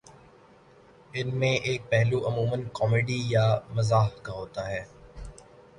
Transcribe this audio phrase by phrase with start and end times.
[1.13, 4.83] ان میں ایک پہلو عمومًا کامیڈی یا مزاح کا ہوتا ہے